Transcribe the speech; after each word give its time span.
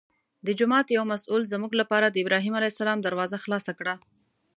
د 0.45 0.47
جومات 0.59 0.87
یو 0.89 1.03
مسوول 1.11 1.43
زموږ 1.53 1.71
لپاره 1.81 2.07
د 2.09 2.15
ابراهیم 2.23 2.53
علیه 2.57 2.71
السلام 2.73 2.99
دروازه 3.01 3.37
خلاصه 3.43 3.71
کړه. 3.79 3.93